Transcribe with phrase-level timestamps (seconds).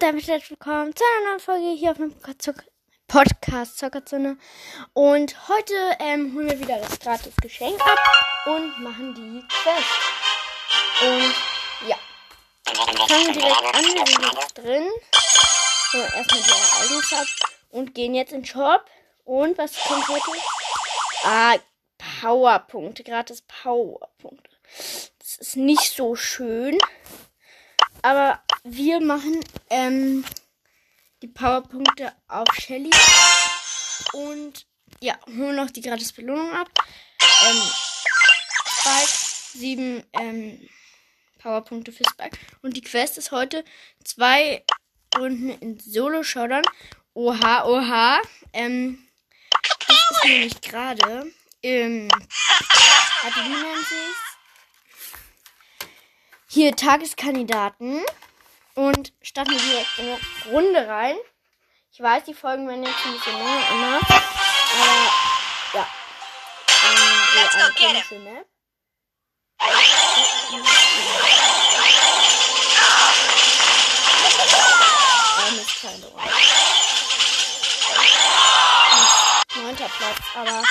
[0.00, 2.14] Und damit herzlich willkommen zu einer neuen Folge hier auf meinem
[3.06, 4.38] Podcast Zockerzone.
[4.94, 7.98] Und heute ähm, holen wir wieder das gratis Geschenk ab
[8.46, 11.02] und machen die Quest.
[11.02, 11.34] Und
[11.86, 11.96] ja,
[13.08, 13.84] fangen wir direkt an.
[13.84, 14.88] Wir sind jetzt drin.
[15.92, 17.26] So, erstmal die Ereignisse ab
[17.68, 18.86] und gehen jetzt in den Shop.
[19.24, 20.30] Und was kommt heute?
[21.24, 21.56] Ah,
[22.22, 24.50] Powerpunkte, gratis Powerpunkte.
[25.18, 26.78] Das ist nicht so schön.
[28.02, 30.24] Aber wir machen ähm,
[31.22, 32.90] die Powerpunkte auf Shelly.
[34.12, 34.66] Und
[35.00, 36.68] ja, holen noch die gratis Belohnung ab.
[37.20, 37.62] Ähm,
[38.66, 40.68] Spike, sieben ähm,
[41.38, 42.38] Powerpunkte für Spike.
[42.62, 43.64] Und die Quest ist heute
[44.04, 44.64] zwei
[45.16, 46.62] Runden in Solo-Showdown.
[47.14, 48.20] Oha, oha.
[48.52, 49.06] Ähm,
[49.86, 51.32] das ist nämlich gerade.
[51.62, 54.29] Ähm, wie nennt sich's?
[56.52, 58.04] Hier Tageskandidaten
[58.74, 60.18] und starten wir direkt in eine
[60.52, 61.16] Runde rein.
[61.92, 65.10] Ich weiß, die Folgen werden jetzt ein bisschen länger immer, aber
[65.74, 65.86] ja.
[66.88, 68.44] Ähm, so eine.
[75.36, 76.06] Armes kleine
[79.54, 80.62] Neunter Platz, aber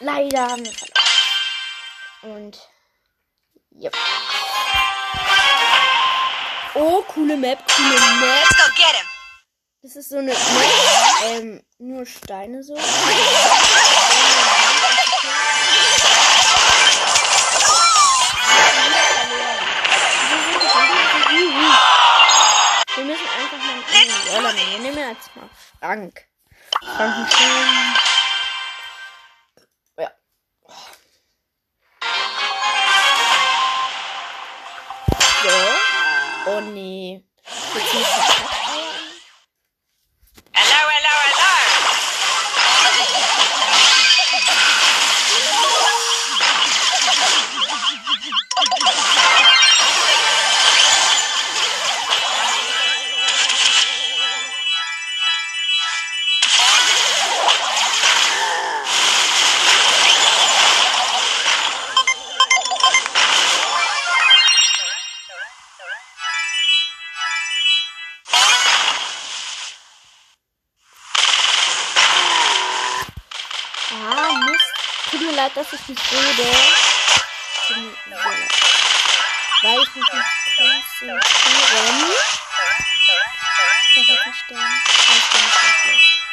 [0.00, 1.02] leider haben wir verloren.
[2.22, 2.75] Und
[3.78, 3.94] Yep.
[6.76, 8.40] Oh, coole Map, coole Map.
[8.40, 9.06] Let's go get him.
[9.82, 10.38] Das ist so eine Map,
[11.24, 12.74] ähm, nur Steine so.
[12.74, 12.82] Wir
[23.04, 24.72] müssen einfach mal einen Roller nehmen.
[24.72, 26.26] Wir nehmen jetzt mal Frank.
[26.82, 27.96] Frankenstein.
[36.56, 37.22] Oh nee.
[37.74, 38.55] Jetzt
[74.06, 76.48] nicht leid, dass ich nicht rede.
[79.62, 81.24] Weil ich mich nicht konzentrieren.
[83.94, 84.82] Da wird ich sterben.
[84.86, 85.40] Ich bin
[85.92, 86.25] nicht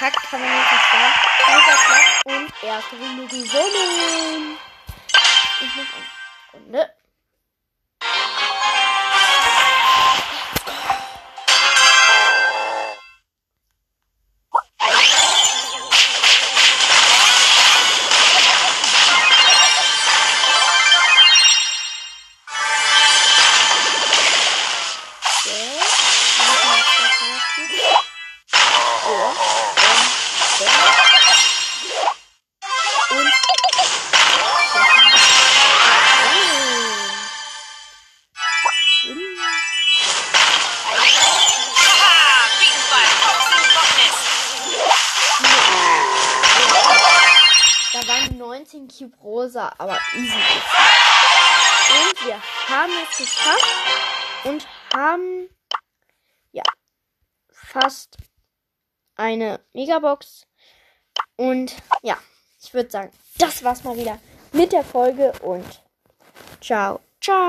[0.00, 1.14] verkackt, kann man nicht sagen.
[1.44, 4.58] Dritter Platz und erste Runde gewonnen.
[5.60, 6.99] Ich noch eine Runde.
[48.72, 50.36] 19 Cube Rosa, aber easy.
[51.90, 55.48] Und wir haben es geschafft und haben
[56.52, 56.62] ja
[57.48, 58.16] fast
[59.16, 60.46] eine Megabox.
[61.36, 62.16] Und ja,
[62.62, 64.20] ich würde sagen, das war's mal wieder
[64.52, 65.82] mit der Folge und
[66.60, 67.00] ciao.